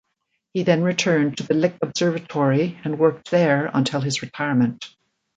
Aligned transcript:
He 0.51 0.63
then 0.63 0.81
returned 0.81 1.37
to 1.37 1.43
the 1.43 1.53
Lick 1.53 1.75
Observatory 1.79 2.79
and 2.83 2.97
worked 2.97 3.29
there 3.29 3.69
until 3.71 4.01
his 4.01 4.23
retirement. 4.23 4.89